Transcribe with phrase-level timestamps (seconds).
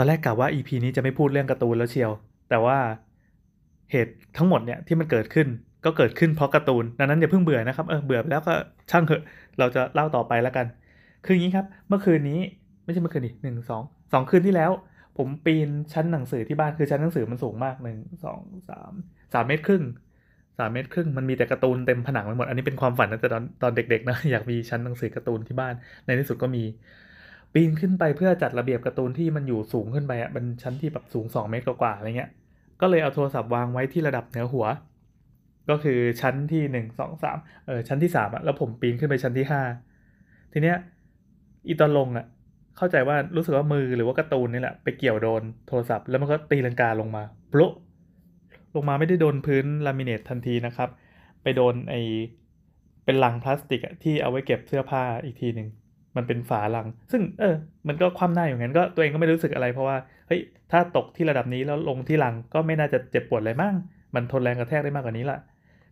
[0.00, 2.10] อนแรกกะว่า EP นี้จะไม่พูดเรื่องการ์ตูนแล้วเชียว
[2.50, 2.78] แต่ว่า
[3.90, 5.46] เหตุทั้งหมดเนี่ยที่มันเกิดขึ้น
[5.84, 8.52] ก็เกิดขึ้นเพราะการ์ตูน ดังนั้นอย่าเพิ่งเบื่อนะครับ เออเบื่อแล้วก็
[8.90, 9.22] ช่างเถอะ
[9.58, 10.66] เราจะเล่าต่อไปแล้วกัน
[11.24, 12.40] คืออย่างนี้ครับ เมื่อคืนนี้
[12.84, 13.82] ไม่ใช่เมื่อคืนดิหนึ่งสอง
[14.12, 14.70] สองคืนที่แล้ว
[15.18, 18.92] ผมปีนชั้นหนังสือที่บ้านคือชั้นหนังสือมันสูงมากหนึ่งสองสาม
[19.32, 19.84] สามเมตรครึ่ง
[20.58, 25.74] สามเมตรครึ่งมันมีแต่การ์ตูนเต็มผนังไปหมด อันนี้เป็นความฝันตั้งแต่ตอนตอนเด็กๆนะอยากมีชั้นหนังสือการ์ตูนที่บ้าน
[26.06, 26.62] ในที่สุดก็มี
[27.54, 32.30] ปีนขึ้นไปเพื่อจัดระเบียบการ์ตูนที่มันอยู่สูงขึ้นไปอะเป็นชั้นที่แบบสูง 2 เมตรกว่าๆอะไรเงี้ย
[32.80, 34.66] ก็เลยเอาโทรศัพท์วางไว้ที่ระดับเหนือหัว
[35.70, 39.62] ก็คือชั้นที่หนึ่งสองสามเออชั้นที่สามอะแล้วผมปีนขึ้นไปชั้นที่ห้า
[40.52, 40.76] ทีเนี้ย
[41.68, 42.26] อีตอนลงอะ
[42.76, 47.72] เข้าใจว่ารู้สึกว่ามือหรือว่าการ์ตูนนี่แหละไปเกี่ยวโดนโทรศัพท์แล้วมันก็ตีลังกาลงมาโปะ
[48.74, 50.88] ลงมาไม่ได้โดนพื้นลามิเนตทันทีนะครับ
[51.42, 51.94] ไปโดนไอ
[53.04, 55.68] เป็นลังพลาสติกอะที่เอาไว้เก็บเสื้อผ้าอีกทีหนึ่ง
[56.16, 57.54] มันเป็นฝาลัง ซึ่งเออ
[57.88, 60.40] มันก็คว่ำหน้าอย่างนั้นก็ตัวเองก็ไม่รู้สึกอะไรเพราะว่าเฮ้ย
[60.70, 63.74] ถ้าตกที่ระดับนี้แล้วลงที่ลังก็ไม่น่าจะเจ็บปวดอะไรมั่ง
[64.14, 65.38] มันทนแรงกระแทกได้มากกว่านี้ละ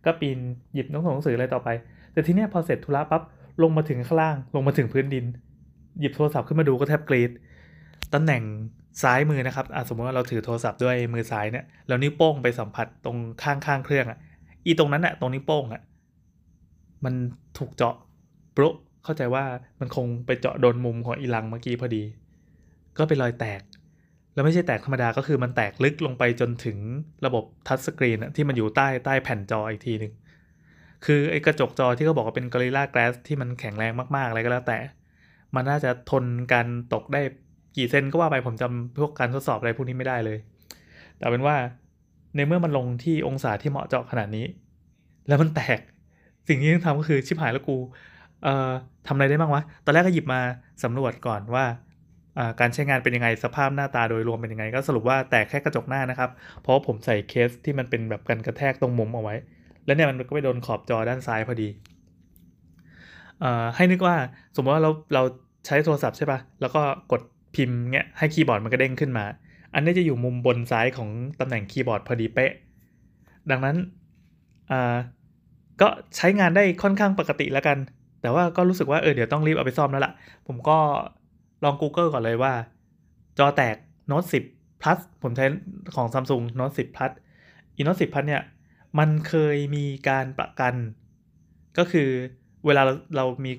[0.05, 0.39] ก็ปีน
[0.73, 1.69] หยิบหนังสืออะไรต่อไป
[2.13, 3.21] แต่ทีเนี้ยพอเสร็จธุระปั๊บ
[3.63, 5.25] ลงมาถึงข้างล่าง ลงมาถึงพื้นดิน
[5.99, 7.31] หยิบโทรศัพท์ขึ้นมาดูก็แทบกรีด
[8.13, 8.43] ตำแหน่ง
[9.03, 14.17] ซ้ายมือนะครับสมมติว่าเราถือโทรศัพท์ด้วยมือซ้ายเนี่ยแล้วนิ้วโป้งไปสัมผัสตรงข้างข้างเครื่องอะ
[14.65, 15.81] อีตรงนั้นอะตรงนิ้วโป้งอะ
[17.05, 17.13] มัน
[17.57, 17.95] ถูกเจาะ
[18.55, 18.69] ปลุ
[19.03, 19.43] เข้าใจว่า
[19.79, 22.03] มันคงไปเจาะโดนมุมของอีลังเมื่อกี้พอดี
[22.97, 23.61] ก็เป็นรอยแตก
[24.33, 26.77] แล้วไม่ใช่แตกธรรมดาก็คือมันแตกลึกลงไปจนถึง
[27.25, 30.13] ระบบทัชสกรีนที่มันอยู่ใต้ใต้แผ่นจออีกทีหนึ่ง
[31.05, 34.79] คือไอ้กระจกจอที่เขาบอกว่าเป็นกอริลลากลาสที่มันแข็งแรงมากๆอะไรก็แล้วแต่
[35.55, 37.21] มันน่าจะทนการตกได้
[37.75, 40.37] กี่เซนก็ว่าไปผมจำพวกการทดสอบอะไรพวกนี้ไม่ได้เลย
[41.17, 41.55] แต่เป็นว่า
[42.35, 44.45] ในเมื่อมันลงที่องศาที่เหมาะเจาะขนาดนี้
[45.27, 45.79] แล้วมันแตก
[46.47, 47.77] สิ่งที่ต้องทำก็คือชิบหายแล้วกู
[48.43, 48.71] เอ่อ
[49.07, 50.41] ทำอะไรได้บ้างวะ ตอนแรกก็หยิบมา
[50.83, 51.65] สำรวจก่อนว่า
[52.59, 56.29] การใช้งานเป็นยังไงสภาพหน้าตาโดยรวมเป็นยังไง ก็สรุปว่าแตกแค่กระจกหน้านะครับ
[56.61, 59.35] เพราะผมใส่เคสที่มันเป็นแบบกันกระแทกตรงมุมเอาไว้
[59.85, 61.69] แล้วเนี่ยมันก็ไปโดนขอบจอด้านซ้ายพอดี
[63.75, 64.15] ให้นึกว่า
[64.55, 65.23] สมมติว่าเราเรา
[65.65, 66.81] ใช้โทรศัพท์ใช่ปะ่ะ แล้วก็
[67.11, 67.21] กด
[67.55, 69.25] พิมพ์เงี้ยให้คีย์บอร์ดมันก็เด้งขึ้นมา
[69.73, 71.09] อันนี้จะอยู่มุมบนซ้ายของ
[71.39, 72.51] ตำแหน่งคีย์บอร์ดพอดีเป๊ะ
[73.51, 73.77] ดังนั้น
[75.81, 77.77] ก็ใช้งานได้ค่อนข้างปกติแล้วกัน
[78.21, 80.13] แต่ว่าก็รู้สึกว่าเออเดี๋ยวต้องรีบเอาไปซ่อมแล้วละ่ะ
[80.47, 80.77] ผมก็
[81.63, 82.53] ลอง Google ก่อนเลยว่า
[83.39, 83.75] จอแตก
[84.11, 85.45] Note 10 Plus ผมใช้
[85.95, 87.11] ของ Samsung Note 10 Plus
[87.75, 88.43] อี Note 10 Plus เนี่ย
[88.99, 90.73] มันเคยมีการประกัน
[91.77, 92.09] ก็คือ
[92.65, 93.51] เวลาเราเรามี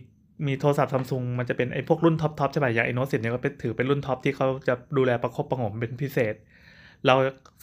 [0.47, 6.35] มีโทรศัพท์ซัมซุงมันจะเป็นไอ้พวกรุ่น top ใช่ไหมอย่างไอ้โน้ตสิบเนี่ยก็เป็นถือเป็นรุ่น top ที่เขาจะดูแลประคบประงมเป็นพิเศษ
[7.07, 7.15] เรา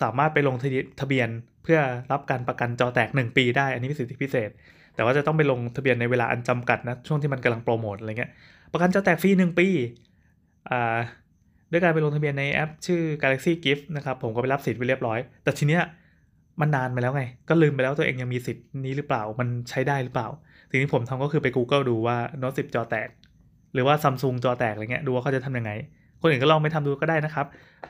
[0.01, 0.55] สามารถไปลง
[0.99, 1.29] ทะเบียน
[1.63, 1.79] เพื่อ
[2.11, 4.49] รับการประกันจอแตก 1 ปีได้ อันนี้เป็นสิทธิพิเศษ
[4.97, 8.31] แต่ว่าจะต้องไปลงทะเบียนในเวลาอันจำกัดนะ ช่วงที่มันกำลังโปรโมทอะไรเงี้ย
[8.71, 9.67] ประกันจอแตกฟรี 1 ปี
[10.69, 10.97] อ่า
[11.71, 15.83] ด้วยการไปลงทะเบียนในแอป ชื่อ Galaxy Gift นะครับ ผมก็ไปรับสิทธิ์ไปเรียบร้อย แต่ทีเนี้ย
[16.61, 20.27] มันนานไปแล้วไง ก็ลืมไปแล้วตัวเองยังมีสิทธิ์นี้หรือเปล่า มันใช้ได้หรือเปล่า
[20.69, 23.09] สิ่งที่ผมทำก็คือไป Google ดูว่า Note 10 จอแตก
[23.73, 25.71] หรือว่าซัมซุงจอแตกอะไรเงี้ย ดูว่าเขาจะทำยังไง
[26.21, 27.45] คนอื่นก็ลองไปทำดูก็ได้นะครับ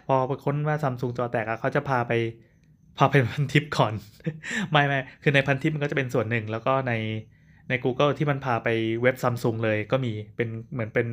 [0.07, 2.13] พอไปค้นว่าซัมซุงจอแตกอะเขาจะพาไป
[2.97, 3.93] พาไปพันทิปก่อน
[4.71, 6.93] ไม่ไม่คือในพันทิปมันก็จะเป็นส่วนหนึ่ง แล้วก็ใน
[7.69, 8.67] ใน Google ที่มันพาไป
[9.01, 11.07] เว็บซัมซุงเลยก็มีเป็นเหมือนเป็น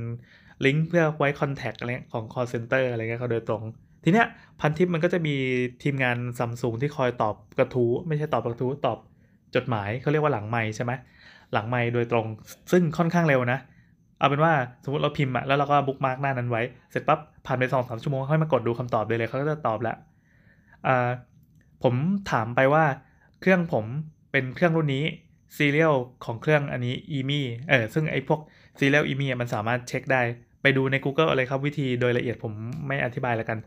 [0.64, 3.62] ลิงก์เพื่อไว้คอนแทคอะไรของ call center อะไรเงี้ยเขาโดยตรง
[4.04, 4.26] ทีเนี้ย
[4.60, 5.34] พันทิปมันก็จะมี
[5.82, 8.98] ทีมงานซัมซุงที่คอยตอบกระทู้ไม่ใช่ตอบกระทู้ตอบ
[9.54, 10.92] จดหมายเขาเรียกว่าหลังไมค์ใช่ไหม
[11.52, 12.26] หลังไมค์โดยตรง
[12.72, 13.58] ซึ่งค่อนข้างเร็วนะ
[14.18, 14.52] เอาเป็นว่า
[14.84, 19.96] สมมติเราพิมพ์อะแล้วเราก็ bookmark หน้านั้นไว้ เสร็จปั๊บผ่านไปสองสามชั่วโมงค่อยมากดดูคำตอบเลยเลยเขาก็จะตอบแล้ว
[21.82, 21.94] ผม
[22.30, 22.84] ถามไปว่า
[23.40, 23.84] เครื่องผม
[24.32, 25.04] เป็นเครื่องรุ่นนี้
[25.56, 28.40] serial ของเครื่องอันนี้ IMEI เออซึ่งไอ้พวก
[28.78, 30.20] serial IMEI มันสามารถเช็คได้
[30.62, 32.52] ไปดูใน Google อะไรครับวิธีโดยละเอียดผม
[32.86, 33.58] ไม่อธิบายแล้วกัน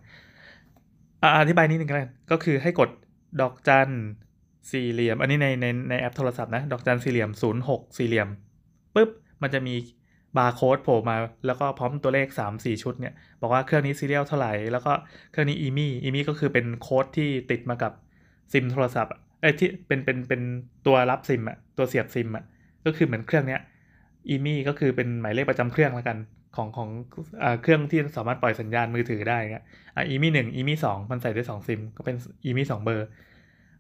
[1.42, 2.90] อธิบายนิดนึงกันก็คือให้กด
[3.42, 3.90] ดอกจัน
[4.72, 8.28] สี่เหลี่ยม อันนี้ในในในแอปโทรศัพท์นะ ดอกจันสี่เหลี่ยมศูนย์หกสี่เหลี่ยม
[8.96, 9.10] ปุ๊บ
[9.42, 9.76] มันจะมี
[10.38, 11.16] บาร์โค้ดโผล่มา
[11.46, 14.92] แล้วก็พร้อมตัวเลข 3 4 ชุดเนี่ย บอกว่าเครื่องนี้ serial เท่าไหร่ แล้วก็
[15.32, 17.94] เครื่องนี้ IMEI IMEI ก็คือเป็นโค้ดที่ติดมากับ
[18.54, 20.42] ซิมโทรศัพท์ไอ้ที่เป็นเป็นเป็น
[20.86, 22.44] ตัวรับซิมอะตัวเสียบซิมอะ
[22.86, 23.62] ก็คือเหมือนเครื่องเนี้ย
[24.30, 26.18] อีมี่ก็คือเป็นหมายเลขประจำเครื่องแล้วกัน
[26.56, 26.90] ของของ
[27.44, 29.66] อเครื่องที่สามารถปล่อยสัญญาณมือถือได้เงี้ย
[29.96, 32.16] อะอีมี่หนึ่งอีมี่สองมันใส่ได้สองซิม ก็เป็น
[32.46, 33.08] อีมี่สองเบอร์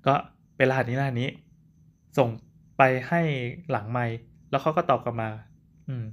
[0.08, 0.14] ก็
[0.58, 1.30] เป็นรหัสนี้รหัสนี้
[2.18, 2.30] ส่ง
[2.78, 3.22] ไปให้
[3.72, 4.16] หลังไมค์
[4.50, 5.30] แล้วเขาก็ตอบกลับมา
[5.88, 6.04] อืม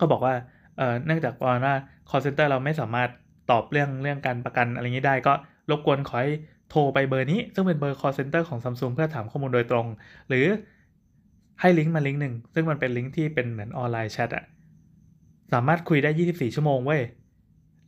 [0.00, 0.34] ก็บอกว่า
[0.76, 1.74] เอ่อเนื่องจากว่า
[2.08, 3.10] call center เราไม่สามารถ
[3.50, 5.32] ตอบเรื่องเรื่องการประกันอะไรนี้ได้ ก็
[5.70, 6.32] รบกวนขอให้
[6.70, 9.86] โทรไปเบอร์นี้ ซึ่งเป็นเบอร์ call center ของ Samsung เพื่อถามข้อมูลโดยตรง
[10.28, 10.46] หรือ
[11.60, 14.44] ให้ลิงก์มาลิงก์หนึ่ง ซึ่งมันเป็นลิงก์ที่เป็นเหมือนออนไลน์แชทอะ
[15.52, 17.02] สามารถคุยได้ 24 ชั่วโมงเว้ย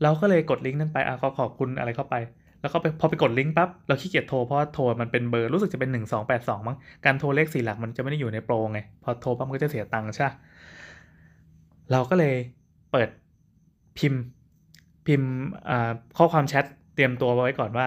[0.02, 2.14] เราก็เลยกดลิงก์นั้นไปอะก็ขอบคุณอะไรเข้าไป
[2.60, 5.90] แล้วก็ไปพอไปกดลิงก์ปั๊บ เราขี้เกียจโทรเพราะว่าโทรมันเป็นเบอร์รู้สึกจะเป็น
[6.28, 10.28] 1282 มั้ง การโทรเลขสี่หลักมันจะไม่ได้อยู่ในโปรไง พอโทรปั๊บก็จะเสียตังค์ใช่
[11.92, 12.34] เราก็เลย
[12.92, 13.08] เปิด
[13.98, 14.22] พิมพ์
[15.06, 15.30] พิมพ์
[16.16, 16.64] ข้อความแชท
[16.94, 17.86] เตรียมตัวไว้ก่อนว่า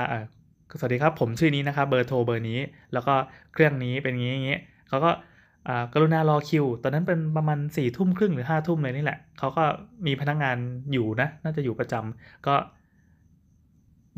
[0.78, 2.60] สวัสดีครับผมชื่อนี้นะครับเบอร์โทรเบอร์นี้
[2.94, 3.12] แล้วก็
[3.52, 4.56] เครื่องนี้เป็นงี้อย่างงี้
[4.88, 5.10] เขาก็
[5.94, 9.62] กรุณารอคิว ตอนนั้นเป็นประมาณสี่ทุ่มครึ่งหรือห้าทุ่มเลยนี่แหละ เขาก็
[10.08, 10.58] มีพนักงาน
[10.92, 12.52] อยู่นะ น่าจะอยู่ประจำก็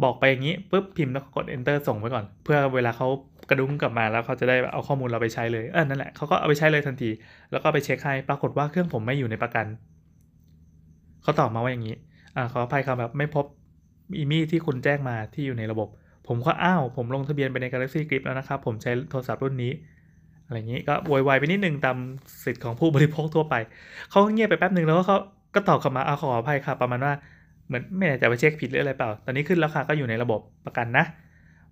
[0.03, 3.07] บอกไปอย่างนี้ปุ๊บพิมพ์แล้วกด enter ส่งไว้ก่อน เพื่อเวลาเขา
[3.49, 7.05] กระดุ้งกลับมาแล้วเขาจะได้เอาข้อมูลเราไปใช้เลยเออนั่นแหละเขาก็เอาไปใช้เลยทันที
[7.51, 9.65] แล้วก็ไปเช็คให้ปรากฏว่าเครื่องผมไม่อยู่ในประกัน
[11.21, 11.93] เขาตอบมาว่าอย่างนี้
[12.35, 13.45] อ่าขออภัยครับแบบไม่พบ
[14.17, 15.89] อีมี่ที่คุณแจ้งมาที่อยู่ในระบบ
[16.27, 19.71] ผมก็อ้าว ผมลงทะเบียนไปใน Galaxy Grip แล้วนะครับ ผมใช้โทรศัพท์รุ่นนี้
[20.45, 21.97] อะไรอย่างนี้ก็โวยวายไปนิดนึงตาม
[22.43, 23.55] สิทธิ์ของผู้บริโภคทั่วไป
[24.09, 25.17] เขาเงียบไปแป๊บหนึ่งแล้วก็เขา
[25.55, 27.13] ก็ตอบกลับมาอาขออภัยค่ะ ประมาณว่า
[27.67, 31.05] เหมือนไม่แน่ใจว่าเช็คผิดหรืออะไรเปล่า ตอนนี้ขึ้นแล้วค่ะก็อยู่ในระบบประกันนะ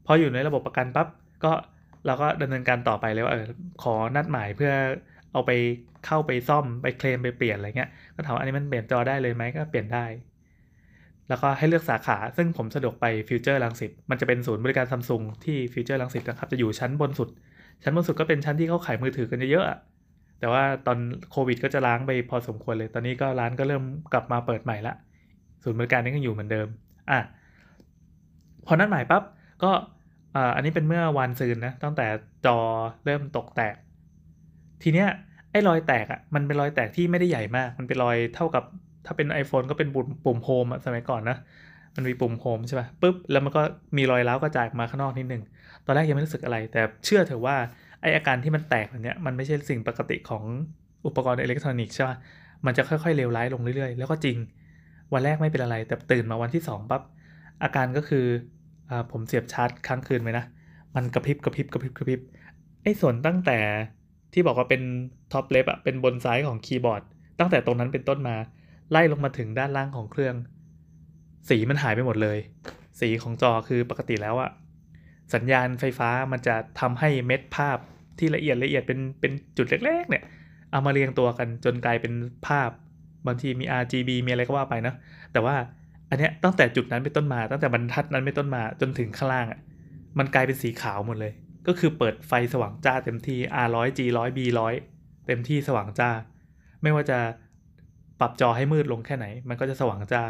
[0.05, 1.07] พออยู่ในระบบประกันปั๊บ
[1.43, 1.51] ก็
[2.05, 3.45] เราก็ดำเนินการต่อไปเลยว่าเออ
[3.83, 4.71] ขอนัดหมายเพื่อ
[5.33, 5.51] เอาไป
[6.05, 10.05] เข้าไปซ่อมไปเคลมไปเปลี่ยนอะไรเงี้ยก็ถามอันนี้มันเปลี่ยนจอได้เลยไหมก็เปลี่ยนได้
[11.29, 17.29] แล้วก็ให้เลือกสาขา ซึ่งผมสะดวกไปฟิวเจอร์รังสิตมันจะเป็นศูนย์บริการซัมซุงที่ฟิวเจอร์รังสิตนะครับจะอยู่ชั้นบนสุด
[17.83, 20.97] ชั้นบนสุดก็เป็นชั้นที่เขาขายมือถือกันเยอะๆแต่ว่าตอน
[21.31, 23.83] โควิด ก็จะล้างไปพอสมควรเลย ตอนนี้ก็ร้านก็เริ่ม
[24.13, 24.93] กลับมาเปิดใหม่ละ
[25.63, 26.67] ศูนย์บริการนี้ก็อยู่เหมือนเดิม
[27.11, 27.19] อะ
[28.65, 29.23] พอนัดหมายปั๊บ
[29.63, 29.71] ก็
[30.35, 32.07] อ่าอันนี้เป็นเมื่อวันซืนนะตั้งแต่
[32.45, 32.57] จอ
[33.05, 33.75] เริ่มตกแตก
[34.83, 35.07] ทีเนี้ย
[35.51, 38.63] ไอ้รอยแตกอะ่ะมันเป็นรอยแตกที่ไม่ได้ใหญ่มาก มันเป็นรอยเท่ากับ
[39.09, 41.37] ถ้าเป็น iPhone ก็เป็นปุ่มปุ่มโฮมอะสมัยก่อนนะ
[41.95, 43.61] มันมีปุ่มโฮมใช่ป่ะปุ๊บ แล้วมันก็
[43.97, 45.43] มีรอยร้าวกระจายมาข้างนอกนิดนึง
[45.85, 47.55] ตอนแรกยังไม่รู้สึกอะไร แต่เชื่อเถอะว่า
[48.01, 50.43] ไออาการที่มันแตกแบบนี้มันไม่ใช่สิ่งปกติของ
[51.05, 52.11] อุปกรณ์อิเล็กทรอนิกส์ใช่ไหม
[52.65, 54.37] มันจะค่อยๆเลวร้ายลงเรื่อยๆ แล้วก็จริง
[55.13, 57.01] วันแรกไม่เป็นอะไร แต่ตื่นมาวันที่2ปั๊บ
[57.63, 60.45] อาการก็คือผมเสียบชาร์จค้างคืนไปนะ
[60.95, 62.19] มันกระพริบกระพริบกระพริบกระพริบ
[62.83, 63.59] ไอ้ส่วนตั้งแต่
[64.33, 64.81] ที่บอกว่าเป็น
[65.33, 67.01] top left อะเป็นบนซ้ายของคีย์บอร์ด
[67.39, 68.35] ตั้งแต่ตรงนั้นเป็นต้นมา
[68.91, 70.35] ไล่ลงมาถึงด้านล่างของเครื่อง
[71.49, 72.37] สีมันหายไปหมดเลย
[72.99, 74.49] สีของจอคือปกติแล้วอะ
[75.33, 77.77] สัญญาณไฟฟ้ามันจะทำให้เม็ดภาพ
[78.19, 80.23] ที่ละเอียดละเอียดเป็นเป็นจุดเล็กๆเนี่ย
[80.71, 82.13] เอามาเรียงตัวกันจนกลายเป็น
[82.47, 82.69] ภาพ
[83.27, 84.93] บางทีมี RGB มีอะไรก็ว่าไปนะ
[85.33, 85.55] แต่ว่า
[86.09, 89.59] อันเนี้ยตั้งแต่จุดนั้นเป็นต้นมาตั้งแต่บรรทัดนั้นเป็นต้นมาจนถึงข้างล่างอะ
[90.17, 91.33] มันกลายเป็นสีขาวหมดเลย
[91.67, 94.73] ก็คือเปิดไฟสว่างจ้าเต็มที่ R100 G100 B100
[95.27, 96.11] เต็มที่สว่างจ้า
[96.81, 97.19] ไม่ว่าจะ
[98.19, 100.23] ปรับจอให้มืดลงแค่ไหน มันก็จะสว่างจ้า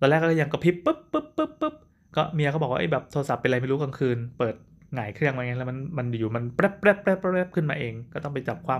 [0.00, 1.74] ตอนแรกก็ยังกระพริบปุ๊บปุ๊บปุ๊บปุ๊บ
[2.16, 4.54] ก็เมียเขาบอกว่าไอ้แบบโทรศัพท์เป็นอะไรไม่รู้กลางคืน เปิด
[4.94, 8.76] หงายเครื่องมาไงแล้วมันมันอยู่มันแป๊บแป๊บแป๊บแป๊บขึ้นมาเอง ก็ต้องไปจับคว่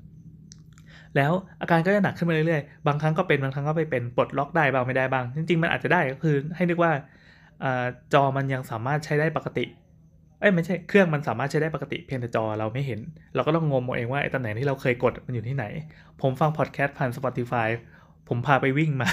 [0.00, 6.92] ำแล้วอาการก็จะหนักขึ้นมาเรื่อยๆ บางครั้งก็เป็นบางครั้งก็ไปเป็นปลดล็อกได้บางไม่ได้บาง จริงๆ มันอาจจะได้ก็คือให้นึกว่า
[8.14, 9.64] จอมันยังสามารถใช้ได้ปกติ
[10.40, 13.00] เอ้ยไม่ใช่เครื่องมันสามารถใช้ได้ปกติเพียงแต่จอเราไม่เห็น
[13.34, 15.64] เราก็ต้องงมเอาเองว่าไอ้ตำแหน่งที่เราเคยกดมันอยู่ที่ไหน
[16.22, 17.68] ผมฟังพอดแคสต์ผ่าน Spotify
[18.28, 19.08] ผมพาไปวิ่งมา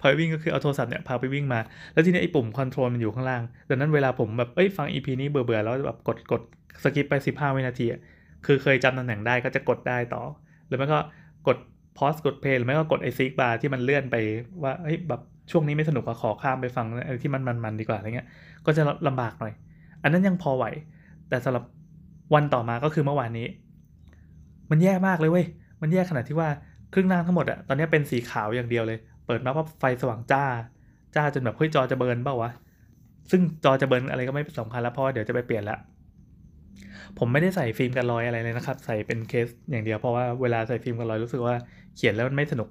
[0.00, 1.60] พาไปวิ่งก็คือเอาโทรศัพท์เนี่ยพาไปวิ่งมา
[1.92, 6.42] แล้วทีนี้ไอ้ปุ่มคอนโทรลมันอยู่ข้างล่าง ดังนั้นเวลาผมแบบเอ้ยฟัง EP นี้เบื่อๆแล้วแบบกดกด
[6.84, 7.86] skip ไป 15 วินาที
[8.46, 10.22] คือเคยจำตำแหน่งได้ก็จะกดได้ต่อ
[10.66, 10.98] หรือไม่ก็
[11.46, 11.56] กด
[11.98, 14.16] pause กด play หรือไม่ก็กดไอ้ seek bar ที่มันเลื่อนไป
[14.62, 18.28] ว่าเฮ้ยแบบช่วงนี้ไม่สนุกก็ขอข้ามไปฟังอะไรที่มันมันๆดีกว่าอะไรเงี้ย
[18.66, 19.52] ก็จะลำบากหน่อย
[20.02, 20.64] อันนั้นยังพอไหว
[21.28, 21.64] แต่สำหรับ
[22.34, 23.46] วันต่อมาก็คือเมื่อวานนี้
[24.70, 25.46] มันแย่มากเลยเว้ย
[25.82, 26.48] มันแย่ขนาดที่ว่า
[26.92, 30.44] ครึ่งหน้าทั้งหมดอะตอนนี้เป็นสีขาวอย่างเดียวเลย เปิดมาว่าไฟสว่างจ้า
[31.16, 32.50] จ้าจนแบบเฮ้ยจอจะ burn เปล่าวะ
[33.30, 35.78] ซึ่งจอจะ burn อะไรก็ไม่สำคัญแล้วเพราะเดี๋ยวจะไปเปลี่ยนละ
[37.18, 41.54] ผมไม่ได้ใส่ฟิล์มกันรอยอะไรเลยนะครับ ใส่เป็นเคสอย่างเดียวเพราะว่าเวลาใส่ฟิล์มกันรอยรู้สึกว่า
[41.96, 42.68] เขียนแล้วมันไม่สนุก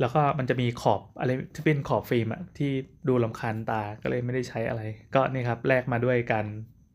[0.00, 2.70] แล้วก็มันจะมีขอบอะไรที่เป็นขอบฟิล์มอะที่
[3.08, 4.82] ดูรำคาญตาก็เลยไม่ได้ใช้อะไร
[5.14, 6.46] ก็นี่ครับแลกมาด้วยการ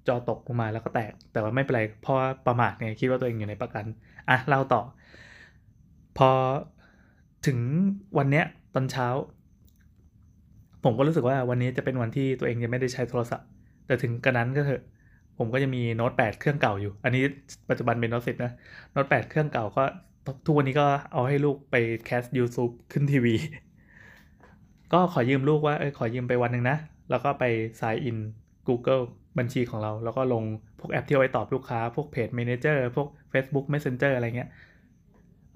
[0.07, 3.85] จอตกลงมาแล้วก็แตก แต่ว่าไม่เป็นไรเพราะประมาทไงคิดว่าตัวเองอยู่ในประกัน
[4.29, 4.81] อะเล่าต่อ
[6.17, 6.29] พอ
[7.47, 7.59] ถึง
[8.17, 9.07] วันเนี้ยตอนเช้า
[10.83, 13.47] ผมก็รู้สึกว่าวันนี้จะเป็นวันที่ตัวเองยังไม่ได้ใช้โทรศัพท์
[13.85, 14.83] แต่ถึงกระนั้นก็เถอะ
[15.37, 17.23] ผมก็จะมีโน้ต8เครื่องเก่าอยู่ อันนี้
[17.69, 18.51] ปัจจุบันเป็นโน้ตสินะ
[18.91, 19.83] โน้ต8เครื่องเก่าก็
[20.45, 23.35] ทุกวันนี้ก็เอาให้ลูกไปแคส YouTube ขึ้นทีวี
[24.93, 26.77] ก็ขอยืมลูกว่าเออขอยืมไปวันหนึ่งนะ
[27.09, 27.43] แล้วก็ไป
[27.79, 28.17] sign in
[28.67, 29.03] Google
[29.37, 30.43] บัญชีของเรา แล้วก็ลง
[30.79, 34.49] พวกแอปที่เอาไว้ตอบลูกค้า พวกเพจ Manager พวก Facebook Messenger อะไรเงี้ย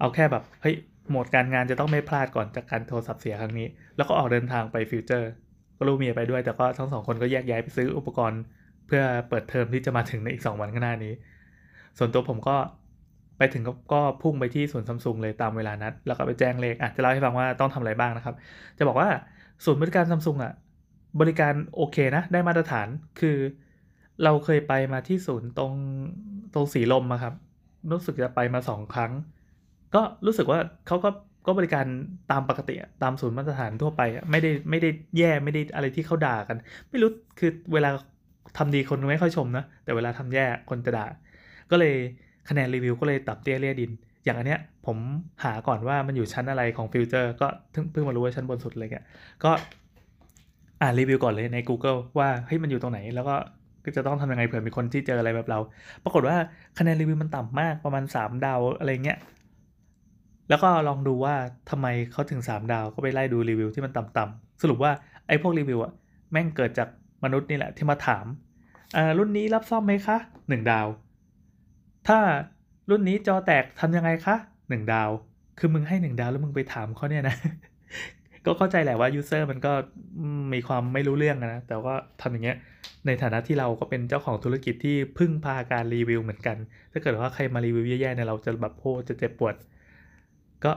[0.00, 0.76] เอาแค่แบบ เฮ้ย
[1.08, 3.66] โหมดการงานจะต้องไม่พลาดก่อนจากการโทรศัพท์เสียครั้งนี้
[3.96, 5.30] แล้วก็ออกเดินทางไปฟิวเจอร์
[5.76, 8.40] ก็ลูกเมียไปด้วย แต่ก็ทั้งสองคนก็แยกย้ายไปซื้ออุปกรณ์
[8.86, 11.12] เพื่อเปิดเทอมที่จะมาถึงในอีก 2 วันข้างหน้านี้
[11.98, 12.56] ส่วนตัวผมก็
[13.38, 18.34] ไปถึงก็ก็พุ่งไปที่ศูนย์ซัมซุงเลยตามเวลานัด แล้วก็ไปแจ้งเลขอะจะเล่าให้ฟังว่าต้องทำอะไรบ้างนะครับ
[18.78, 19.08] จะบอกว่า
[19.64, 20.52] ศูนย์บริการซัมซุงอะ
[21.20, 22.88] บริการโอเคนะ ได้มาตรฐาน
[23.20, 23.36] คือ
[24.24, 25.72] เราเคยไปมาที่ศูนย์ตรง
[26.54, 27.34] ตรงสีลมอะครับ
[27.92, 29.12] รู้สึกจะไปมาสองครั้ง
[29.94, 31.10] ก็รู้สึกว่าเขาก็
[31.46, 31.86] ก็บริการ
[32.30, 36.56] ตามปกติตามศูนย์มาตรฐานทั่วไปอะไม่ได้ไม่ได้แย่ไม่ได้อะไรที่เขาด่ากัน
[36.90, 37.90] ไม่รู้คือเวลา
[38.58, 41.06] ทำดีคนไม่ค่อยชมนะ แต่เวลาทำแย่คนจะด่า
[41.70, 41.96] ก็เลย
[42.48, 43.90] คะแนนรีวิวก็เลยต่ำเตี้ยเลียดิน
[44.24, 44.96] อย่างอันเนี้ยผม
[45.44, 48.96] หาก่อนว่ามันอยู่ชั้นอะไรของฟิวเจอร์ก็เพิ่งเพิ่งมารู้ว่าชั้นบนสุดเลยแก
[49.44, 49.50] ก็
[50.82, 53.36] อ่านรีวิวก่อนเลยใน Google ว่าเฮ้ยมันอยู่ตรงไหน แล้วก็
[53.84, 55.58] ก็จะต้องทำยังไงเผื่อมีคนที่เจออะไรแบบเรา
[56.04, 56.36] ปรากฏว่า
[56.78, 59.18] คะแนนรีวิวมันต่ำมากประมาณ 3 ดาวอะไรเงี้ย
[60.48, 61.34] แล้วก็ลองดูว่า
[61.70, 64.92] ทำไมเขาถึง 3 ดาว ก็ไปไล่ดูรีวิวที่มันต่ำๆ สรุปว่า
[65.28, 65.92] ไอ้พวกรีวิวอะ
[66.32, 66.88] แม่งเกิดจาก
[67.24, 68.26] มนุษย์นี่แหละที่มาถาม
[68.96, 70.86] อ่ารุ่นนี้รับซ่อมไหมคะ 1 ดาว
[72.08, 72.18] ถ้า
[72.90, 74.36] รุ่นนี้จอแตกทำยังไงคะ
[74.68, 75.10] 1ดาว
[75.58, 77.36] คือมึงให้ 1 ดาวแล้วมึงไปถามเขาเนี่ยนะ
[78.46, 79.72] ก็เข้าใจแหละว่ายูเซอร์มันก็
[80.52, 82.56] มีความไม่รู้เรื่องนะ แต่ว่าทำอย่างเงี้ย
[83.06, 86.56] ในฐานะที่เราก็เป็นเจ้าของธุรกิจที่พึ่งพาการรีวิวเหมือนกัน
[86.92, 89.54] ถ้าเกิดว่าใครมารีวิวแย่ๆเนี่ยเราจะแบบโหจะเจ็บปวด
[90.64, 90.72] ก็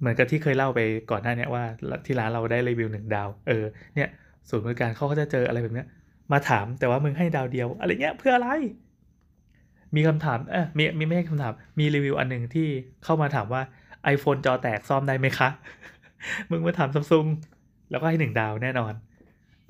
[0.00, 1.64] เหมือนกับที่เคยเล่าไปก่อนหน้านี้ว่า
[2.06, 3.64] ที่ร้านเราได้รีวิวหนึ่งดาว เออ
[3.94, 4.08] เนี่ย
[4.48, 5.86] ศูนย์บริการเขาก็จะเจออะไรแบบเนี้ย
[6.32, 8.50] มาถามแต่ว่ามึงให้ดาวเดียว อะไรเงี้ยเพื่ออะไร
[9.94, 12.68] มีคำถามเออมีมีไม่ใช่คำถาม มีรีวิวอันหนึ่งที่
[13.04, 13.62] เข้ามาถามว่า
[14.14, 15.48] iPhone จอแตกซ่อมได้ไหมคะ
[16.50, 17.26] มึงมาถามซัมซุง
[17.90, 18.92] แล้วก็ให้หนึ่งดาวแน่นอน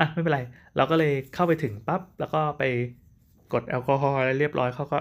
[0.01, 0.41] อะ ไม่เป็นไร
[0.77, 2.63] เราก็เลยเข้าไปถึงปั๊บ แล้วก็ไป
[3.53, 4.99] กดแอลกอฮอล์เรียบร้อยเขาก็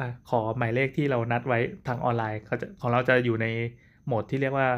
[0.00, 3.46] อะขอหมายเลขที่เรานัดไว้ทางออนไลน์เขาจะของเราจะอยู่ใน
[4.06, 4.68] โหมดที่เรียกว่า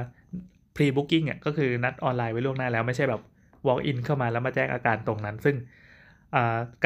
[0.77, 3.23] pre booking อะก็คือนัดออนไลน์ไว้ล่วงหน้าแล้วไม่ใช่แบบ
[3.67, 5.57] walk in เข้ามาแล้วมาแจ้งอาการตรงนั้น ซึ่ง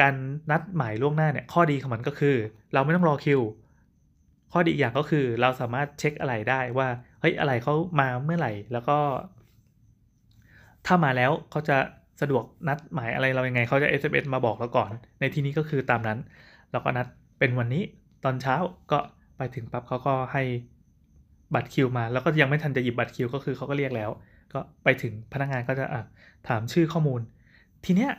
[0.01, 0.15] การ
[0.51, 2.35] นัดหมายล่วงหน้าเนี่ยข้อดีของมันก็คือ
[2.73, 3.41] เราไม่ต้องรอคิว
[4.51, 6.87] ข้อดีอย่างก็คือเราสามารถเช็คอะไรได้ว่า
[7.21, 8.97] เฮ้ยอะไรเขามาเมื่อไหร่ แล้วก็
[10.85, 11.77] ถ้ามาแล้วเขาจะ
[12.21, 16.19] สะดวกนัดหมายอะไรเรายังไงเขาจะ SMS มาบอกเราก่อน ในที่นี้ก็คือตามนั้น
[16.71, 17.07] เราก็นัด
[17.39, 17.83] เป็นวันนี้
[18.23, 18.55] ตอนเช้า
[18.91, 18.99] ก็
[19.37, 20.43] ไปถึงปั๊บเขาก็ให้
[21.53, 24.09] บัตรคิวมา แล้วก็ยังไม่ทันจะหยิบบัตรคิว ก็คือเขาก็เรียกแล้ว
[24.53, 26.03] ก็ไปถึงพนักงานก็จะะ
[26.47, 27.21] ถามชื่อข้อมูล
[27.85, 28.11] ทีเนี้ย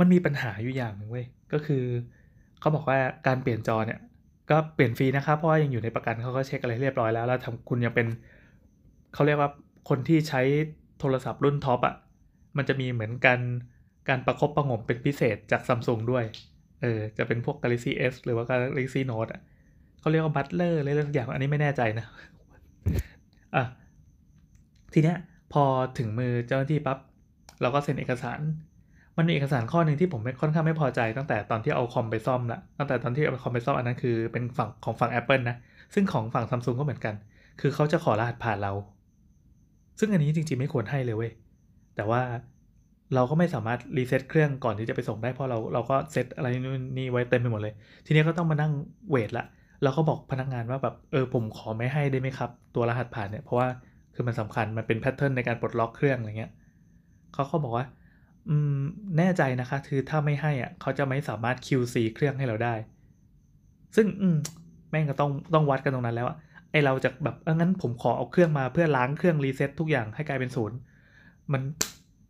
[0.00, 1.84] มันมีปัญหาอยู่อย่างหนึ่งเว้ยก็คือ
[2.60, 4.00] เขาบอกว่าการเปลี่ยนจอเนี่ย
[4.50, 8.06] ก็เปลี่ยนฟรีนะครับเพราะว่ายังอยู่ในประกันเขาก็เช็คอะไรเรียบร้อยแล้วแล้วทำคุณยังเป็น
[9.14, 9.50] เขาเรียกว่า
[9.88, 10.42] คนที่ใช้
[11.00, 11.94] โทรศัพท์รุ่น top อะ
[12.56, 13.38] มันจะมีเหมือนกัน
[14.08, 16.24] การประคบประงมเป็นพิเศษจากซัมซุงด้วย
[16.82, 19.40] เออจะเป็นพวก Galaxy S หรือว่า Galaxy Note อะ
[20.00, 22.06] เขาเรียกว่า butler อะไรสักอย่างอันนี้ไม่แน่ใจนะ
[23.56, 23.64] อะ
[24.92, 25.18] ทีเนี้ย
[25.52, 25.64] พอ
[25.98, 26.98] ถึงมือเจ้าหน้าที่ปั๊บ
[27.60, 28.40] เราก็เซ็นเอกสาร
[29.16, 35.56] มันมีเอกสารข้อหนึ่งที่ผมค่อนข้างไม่พอใจตั้งแต่ตอนที่เอาคอมไปซ่อมละตั้งแต่ตอนที่เอาคอมไปซ่อมอันนั้นคือเป็นฝั่งของฝั่ง Apple นะ
[35.94, 37.14] ซึ่งของฝั่งซัมซุงก็เหมือนกัน
[37.60, 38.72] คือเขาจะขอรหัสผ่านเรา
[39.98, 41.32] ซึ่งอันนี้จริงๆไม่ควรให้เลยเว้ย
[41.96, 42.20] แต่ว่า
[43.14, 46.66] เราก็ไม่สามารถ reset เครื่องก่อนที่จะไปส่งได้เพราะเราเราก็เซ็ตอะไร
[46.98, 47.74] นี่ไว้เต็มไปหมดเลย
[48.06, 48.72] ทีนี้ก็ต้องมานั่ง
[49.10, 49.44] weight ละ
[49.82, 53.68] เราก็บอกพนักงานว่าแบบเออผมขอไม่ให้ได้ไหมครับ ตัวรหัสผ่านเนี่ยเพราะว่า
[54.14, 56.52] คือมันสำคัญมันเป็น pattern ในการปลดล็อกเครื่องอะไรเงี้ย
[57.32, 57.84] เขาเขาบอกว่า
[59.18, 62.74] แน่ใจนะคะคือถ้าไม่ให้อะเขาจะไม่สามารถ QC เครื่องให้เราได้
[63.96, 64.36] ซึ่งอืม
[64.90, 66.36] แม่งก็ต้องต้องวัดกันตรงนั้นแล้วอะ
[66.70, 70.76] ไอ้เราจะแบบเอองั้นผมขอเอาเครื่องมาเพื่อล้างเครื่อง reset ทุกอย่างให้กลายเป็นศูนย์
[71.52, 71.62] มัน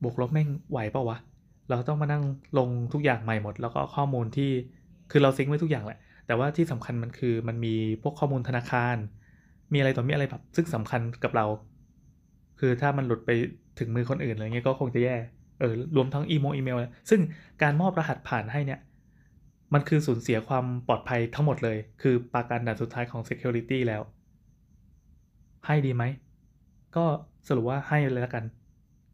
[0.02, 1.18] บวกลบแม่งไหวเปล่าวะ
[1.70, 2.22] เราต้องมานั่ง
[2.58, 4.50] ลงทุกอย่างใหม่หมด แล้วก็ข้อมูลที่
[5.10, 8.96] คือเราซิงค์ไว้ทุกอย่างแหละ แต่ว่าที่สำคัญมันคือมันมีพวกข้อมูลธนาคาร
[9.72, 11.46] มีอะไรต่อมีอะไรแบบซึ่งสำคัญกับเรา
[12.60, 13.30] คือถ้ามันหลุดไป
[13.78, 15.16] ถึงมือคนอื่นอะไรเงี้ยก็คงจะแย่
[15.60, 16.76] เออรวมทั้งอีโมอีเมล
[17.10, 17.20] ซึ่ง
[17.62, 18.80] การมอบรหัสผ่านให้เนี่ย
[19.74, 24.02] มันคือสูญเสียความปลอดภัยทั้งหมดเลย คือปราการด่านสุดท้ายของ Security แล้ว
[25.66, 26.04] ให้ดีไหม
[26.96, 27.04] ก็
[27.48, 28.44] สรุปว่าให้เลยล้วกัน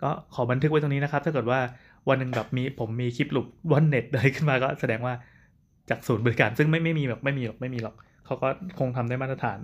[0.03, 1.61] ก็ขอบันทึกไว้ตรงนี้นะครับ ถ้าเกิดว่า
[2.09, 5.15] วันหนึ่งแบบมีผมมีคลิปหลุดวันเน็ตอะไรขึ้นมาก็แสดงว่า
[5.91, 7.95] จากศูนย์บริการ ซึ่งไม่ไม่มีแบบไม่มีหรอกไม่มีหรอก
[8.27, 9.59] เขาก็คงทำได้มาตรฐาน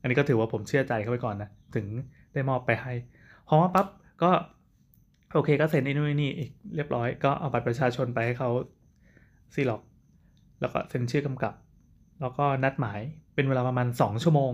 [0.00, 1.86] อันนี้ก็ถือว่าผมเชื่อใจเขาไปก่อนนะ ถึง
[2.32, 2.92] ได้มอบไปให้
[3.48, 3.86] พอมาปั๊บ
[4.22, 4.30] ก็
[5.32, 8.50] โอเคก็เซ็นนู่นนี่อีกเรียบร้อยก็เอาบัตรประชาชนไปให้เขา
[9.54, 9.82] ซีล็อก
[10.60, 11.54] แล้วก็เซ็นชื่อกำกับ
[12.20, 13.00] แล้วก็นัดหมาย
[13.34, 14.52] เป็นเวลาประมาณ 2 ชั่วโมง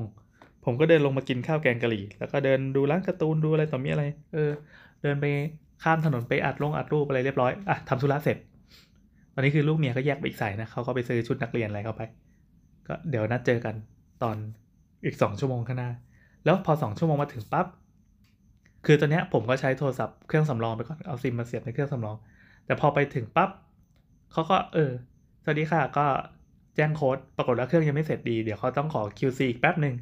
[0.65, 4.05] ผมก็เดินลงมากินข้าวแกงกะหรี่ แล้วก็เดินดูร้านการ์ตูนดูอะไรต่อมีอะไร
[4.35, 4.51] เออ
[5.03, 5.27] เดินไป
[5.83, 8.37] ข้ามถนนไปอัดลงอัดรูปอะไรเรียบร้อยอะทำธุระเสร็จ
[9.35, 12.03] ตอนนี้คือลูกเมียก็แยกไปอีกสายนะเขาก็ไปซื้อชุดนักเรียนอะไรเข้าไป
[12.89, 13.75] ก็เดี๋ยวนัดเจอกัน
[14.23, 14.37] ตอน
[15.05, 15.91] อีกสองชั่วโมงข้างหน้า
[16.45, 17.67] แล้วพอสองชั่วโมงมาถึงปั๊บ
[18.87, 22.17] คือตอนนี้ผมก็ใช้โทรศัพท์เครื่องสำรองไปก่อนเอาซิมมาเสียบในเครื่องสำรอง
[22.67, 23.51] แต่พอไปถึงปั๊บ
[24.33, 24.91] เขาก็เออ
[25.43, 26.07] สวัสดีค่ะก็
[26.77, 29.95] แจ้งโค้ดปรากฏว่าเครื่องยังไม่เสร็จดีเดี๋ยวเขาต้องขอ QC อีกแป๊บหนึ่ง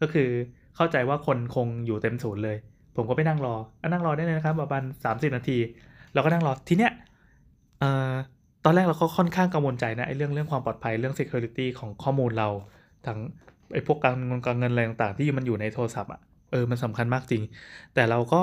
[0.00, 0.28] ก็คือ
[0.76, 2.56] เข้าใจว่าคนคงอยู่เต็มศูนย์เลย
[2.96, 5.58] ผมก็ไปนั่งรออนั่งรอได้เลยนะครับประมาณ30 นาที
[6.14, 6.92] เราก็นั่งรอทีเนี้ย
[7.78, 8.12] เอ่อ
[8.64, 12.48] ตอนแรกเราก็ค่อนข้างกังวลใจนะไอ้เรื่องเรื่องความปลอดภัยเรื่อง security ของข้อมูลเรา
[13.06, 13.18] ทั้ง
[13.72, 17.42] ไอ้พวกการเงินการเงินอะไรต่างๆ ที่มันอยู่ในโทรศัพท์อะ เออมันสำคัญมากจริง
[17.94, 18.42] แต่เราก็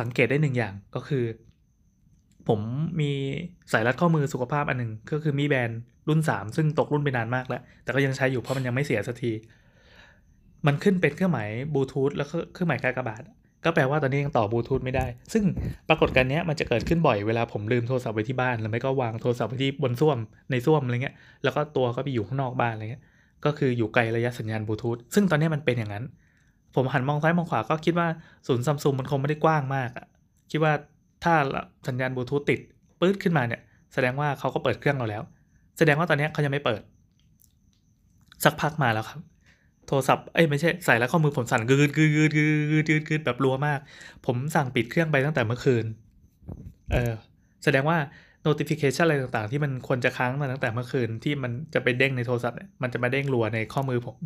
[0.00, 1.24] สังเกตได้หนึ่งอย่างก็คือ
[2.48, 2.60] ผม
[3.00, 3.10] มี
[3.72, 5.70] สายรัดข้อมือสุขภาพอันหนึ่งก็คือมีแบน
[6.08, 9.32] รุ่น 3 ซึ่งตกรุ่นไปนานมากแล้ว แต่ก็ยังใช้อยู่เพราะมันยังไม่เสียสักที
[10.66, 13.22] มันขึ้นเป็นเครื่องหมายบลูทูธแล้วก็เครื่องหมายกากบาท
[13.64, 15.44] ก็แปลว่าตอนนี้ยังต่อบลูทูธไม่ได้ ซึ่ง
[15.88, 20.18] ปรากฏการณ์นี้มันจะเกิดขึ้นบ่อยเวลาผมลืมโทรศัพท์ไว้ที่บ้านหรือไม่ก็วางโทรศัพท์ไว้ที่บนส้วม
[20.50, 23.02] ในส้วมอะไรเงี้ย แล้วก็ตัวก็ไปอยู่ข้างนอกบ้านอะไรเงี้ย
[23.44, 26.04] ก็คืออยู่ไกลระยะสัญญาณบลูทูธ ซึ่งตอนนี้มันเป็นอย่างนั้น
[26.76, 28.08] ผมหันมองซ้ายมองขวาก็คิดว่า
[28.46, 30.06] ศูนย์ซัมซุงมันคงไม่ได้กว้างมากอะ
[30.50, 30.72] คิดว่า
[31.24, 31.34] ถ้า
[31.88, 32.60] สัญญาณบลูทูธติด
[33.00, 33.60] ปื๊ดขึ้นมาเนี่ย
[33.94, 35.22] แสดงว่าเขาก็เปิดเครื่องเราแล้ว
[35.78, 36.80] แสดงว่าตอนนี้เขายังไม่เปิด
[38.44, 39.20] สักพักมาแล้วครับ
[39.86, 43.80] โทรศัพท์เอ้ยไม่ใช่ใส่แล้วข้อมือผมสั่นกึดกึดกึดกึดกึดกึดกึดแบบรัวมาก
[44.26, 45.84] ผมสั่งปิดเครื่องไปตั้งแต่เมื่อคืน
[46.92, 47.14] เออ
[47.64, 47.98] แสดงว่า
[48.46, 54.16] notification อะไรต่างๆ ที่มันควรจะค้างมาตั้งแต่เมื่อคืนที่มันจะไปเด้งในโทรศัพท์เนี่ยมันจะมาเด้งรัวในข้อมือผม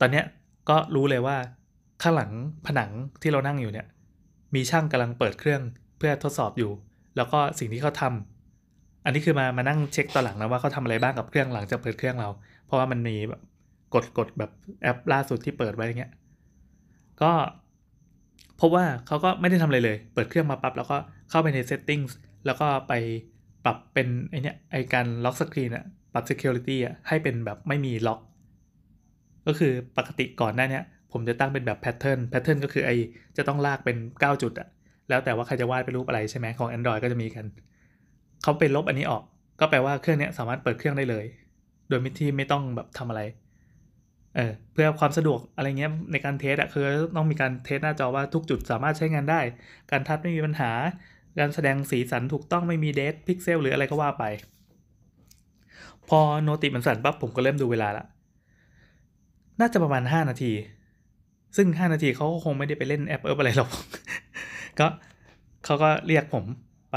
[0.00, 0.24] ตอนเนี้ย
[0.68, 1.36] ก็รู้เลยว่า
[2.02, 2.30] ข้างหลัง
[2.66, 2.90] ผนัง
[3.22, 3.86] ที่เรานั่งอยู่เนี่ย
[4.54, 5.62] มีช่างกำลังเปิดเครื่อง
[5.98, 6.70] เพื่อทดสอบอยู่
[7.16, 12.30] แล้วก็สิ่งที่เขาทำอันนี้คือมามานั่งเช็คตอนหลังนะว่าเขาทำอะไรบ้างกับเครื่องหลังจากเปิดเครื่องเรา
[12.66, 13.40] เพราะว่ามันมีแบบ
[13.94, 14.50] กดกดแบบ
[14.82, 16.12] แอปล่าสุดที่เปิดไว้อย่างเงี้ย
[17.22, 17.32] ก็
[18.60, 20.96] พบว่าเขาก็ไม่ได้ทำอะไรเลย เปิดเครื่องมาปั๊บแล้วก็
[21.30, 22.12] เข้าไปใน settings
[22.46, 22.92] แล้วก็ไป
[23.64, 28.20] ปรับเป็นไอเนี้ยไอการล็อกสกรีนอะปรับ security อะให้เป็นแบบไม่มีล็อก
[29.46, 30.80] ก็คือปกติก่อนหน้านี้
[31.12, 32.90] ผมจะตั้งเป็นแบบ pattern pattern ก็คือไอ
[33.36, 34.68] จะต้องลากเป็น 9 จุดอะ
[35.08, 37.46] แล้วแต่ว่าใครจะวาดเป็นรูปอะไรใช่ไหมของ Android ก็จะมีกัน
[38.42, 39.22] เขาไปลบอันนี้ออก
[39.60, 41.24] ก็แปลว่าเครื่องนี้สามารถเปิดเครื่องได้เลย
[41.88, 43.22] โดยที่ไม่ต้องแบบทำอะไร
[44.36, 46.84] เออเพื่อความสะดวกอะไรเงี้ยในการเทสอะคือ
[47.16, 49.40] ต้องมีการเทสหน้าจอว่าทุกจุดสามารถใช้งานได้
[49.90, 50.70] การทัดไม่มีปัญหา
[51.38, 54.24] การแสดงสีสันถูกต้องไม่มี dead pixel หรืออะไรก็ว่าไป
[56.08, 58.04] พอ noti มันสั่นปั๊บผมก็เริ่มดูเวลาละ
[59.60, 60.52] น่าจะประมาณ 5 นาที
[61.56, 63.70] ซึ่ง 5 นาทีเขาคงไม่ได้ไปเล่นแอปเอิบอะไรหรอก
[64.78, 64.86] ก็
[65.64, 66.44] เขาก็เรียกผม
[66.92, 66.96] ไป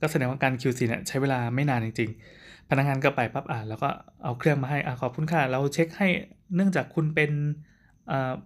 [0.00, 2.10] ก็แสดงว่าการ QC เนี่ยใช้เวลาไม่นานจริง
[2.40, 3.88] ๆ พนักงานก็ไปปั๊บอ่านแล้วก็
[4.24, 6.08] เอาเครื่องมาให้อ่าขอบคุณค่ะ เราเช็คให้
[6.54, 7.30] เนื่องจากคุณเป็น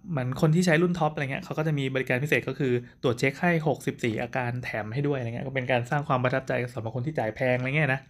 [0.09, 2.71] เหมือนคนที่ใช้รุ่นท็อปอะไรเงี้ยเขาก็จะมีบริการพิเศษก็คือ
[3.03, 3.51] ตรวจเช็คให้
[3.87, 8.01] 64 อาการแถมให้ด้วยอะไรเงี้ยก็เป็นการสร้างความประทับใจสำหรับคนที่จ่ายแพงอะไรเงี้ยนะ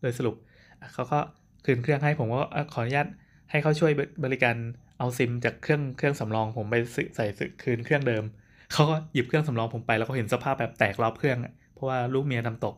[0.00, 0.34] โดยสรุป
[0.94, 1.18] เขาก็
[1.64, 3.08] คืนเครื่องให้ผมก็ขออนุญาต
[3.50, 3.92] ให้เขาช่วย
[4.24, 4.56] บริการ
[4.98, 6.76] เอาซิมจากเครื่องเครื่องสำรองผมไป
[7.16, 7.26] ใส่
[7.62, 8.24] คืนเครื่องเดิม
[8.72, 11.38] เขาก็หยิบเครื่องสำรองผมไปแล้วก็เห็นสภาพแบบแตกรอบเครื่อง
[11.74, 12.76] เพราะว่าลูกเมียทำตก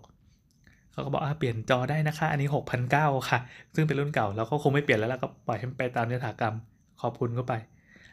[0.92, 3.38] เขาก็บอกอ่าเปลี่ยนจอได้นะคะ อันนี้หกพันเก้าค่ะ
[3.74, 6.55] ซึ่งเป็นรุ่นเก่าแล้วก็คงไม่เปลี่ยนแล้วแล้วก็ปล่อยให้ไปตามยถากรรม
[7.02, 7.55] ขอบคุณเข้าไป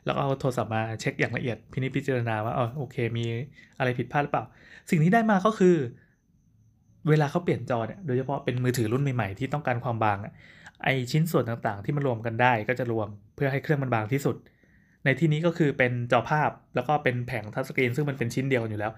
[0.05, 3.25] แล้วเอาโทรศัพท์มาเช็คอย่างละเอียดพินิจพิจารณาว่าอ๋อโอเค มี
[3.77, 4.45] อะไรผิดพลาดหรือเปล่า
[4.89, 5.75] สิ่งที่ได้มาก็คือ
[7.09, 10.17] เวลาเขาเปลี่ยนจอเนี่ยโดยเฉพาะเป็นมือถือรุ่นใหม่ๆที่ต้องการความบาง
[10.83, 14.35] ไอชิ้นส่วนต่างๆ ที่มันรวมกันได้ก็จะรวมเพื่อให้เครื่องมันบางที่สุด
[15.05, 18.91] ในที่นี้ก็คือเป็นจอภาพแล้วก็เป็นแผงทัชสกรีนซึ่งมันเป็นชิ้นเดียวอยู่แล้ว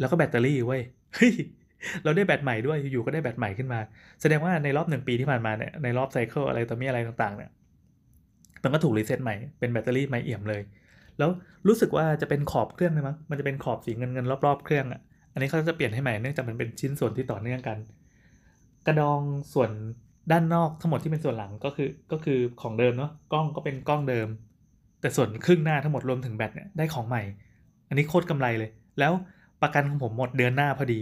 [0.00, 0.82] แล้วก็แบตเตอรี่เว้ย
[1.14, 1.32] เฮ้ย
[2.04, 3.80] เราได้แบตใหม่ด้วยอยู่ๆก็ได้แบตใหม่ขึ้นมา
[4.20, 7.50] แสดงว่าในรอบหนึ่งปีที่ผ่านมาเนี่ยในรอบ cycle อะไรต่อมีอะไรต่างๆเนี่ย
[8.62, 10.62] มันก็ถูกรีเซ็ตใหม่เป็นแบตเตอรี่ใหม่เอี่ยมเลย
[11.18, 11.30] แล้ว
[11.68, 15.00] รู้สึกว่าจะเป็นขอบเครื่องเลยมั้งมันจะเป็นขอบสีเงินเงินรอบๆเครื่องอะ
[15.32, 17.78] อันนี้เขาจะเปลี่ยนให้ใหม่เนื่องจากมันเป็นชิ้นส่วนที่ต่อเนื่องกัน
[18.86, 19.20] กระดอง
[19.52, 19.70] ส่วน
[20.30, 24.28] ด้านนอกทั้งหมดที่เป็นส่วนหลังก็คือก็คือของเดิมเนาะกล้องก็เป็นกล้องเดิม
[25.00, 27.22] แต่ส่วนครึ่งหน้าทั้งหมดรวมถึงแบตเนี่ยได้ของใหม่
[27.88, 29.12] อันนี้โคตรกำไรเลย แล้ว
[29.62, 31.00] ประกันของผมหมดเดือนหน้าพอดี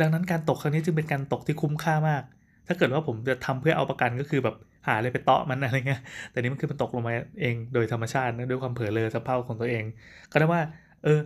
[0.00, 2.22] ดังนั้นการตกครั้งนี้จึงเป็นการตกที่คุ้มค่ามาก
[2.66, 9.84] ถ้าเกิดว่าผมจะทำเพื่อเอาประกันก็คือแบบหาอะไรไปเตาะมันอะไรเงี้ยแต่นี้มันคือมันตกลงมาเองโดยธรรมชาตินะด้วยความเผลอเลอสะเพร่าของตัวเอง
[10.32, 10.62] ก็ได้ว่า
[11.04, 11.18] เออ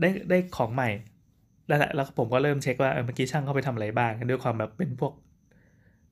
[0.00, 0.88] ได้ได้ของใหม่
[1.68, 5.12] แล้วแหละแล้วผมก็เริ่มเช็คว่าเออเมื่อกี้ช่างเข้าไปทำอะไรบ้างด้วยความแบบเป็นพวก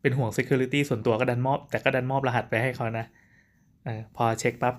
[0.03, 3.07] เป็นห่วง Security ส่วนตัวก็ดันมอบ แต่ก็ดันมอบรหัสไปให้เขานะ
[3.87, 4.75] อพอเช็คปับ๊บ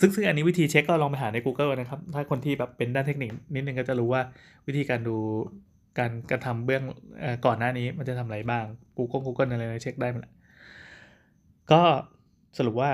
[0.00, 4.22] ซึ่งซึ่งอันนี้วิธีเช็คก็ลองไปหาใน Google นะครับ ถ้าคนที่แบบเป็นด้านเทคนิคนิดนึงก็จะรู้ว่า
[4.66, 5.16] วิธีการดู
[5.98, 6.82] การกระทำเบื้อง
[7.46, 8.64] ก่อนหน้านี้มันจะทำอะไรบ้าง
[8.96, 10.22] Google Google อะไรเช็คได้หมด
[11.72, 11.82] ก็
[12.58, 12.90] สรุปว่า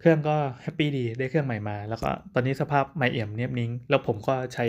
[0.00, 4.66] เครื่องก็แฮปปี้ดีได้เครื่องใหม่มา แล้วก็ตอนนี้สภาพไม่เอี่ยมเนียบนิ่งแล้วผมก็ใช้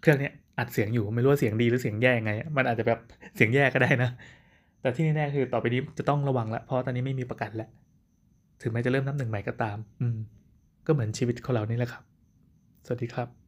[0.00, 2.98] เครื่องนี้อัดเสียงอยู่ไม่รู้ว่าเสียงดีหรือเสียงแย่ไง มันอาจจะแบบ
[3.36, 4.10] เสียงแย่ก็ได้นะ
[4.80, 7.68] แต่ที่แน่ๆคือต่อไปนี้จะต้องระวังละเพราะตอนนี้ไม่มีประกันแล้ว
[8.62, 10.18] ถึงแม้จะเริ่มนับหนึ่งใหม่ก็ตาม อืม
[10.86, 12.02] ก็เหมือนชีวิตของเรานี่แหละครับ
[12.86, 13.39] สวัสดีครับ